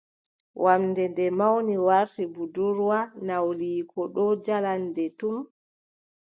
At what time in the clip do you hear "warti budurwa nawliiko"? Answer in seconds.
1.87-3.99